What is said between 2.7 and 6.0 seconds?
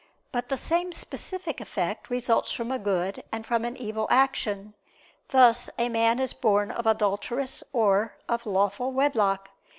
a good and from an evil action: thus a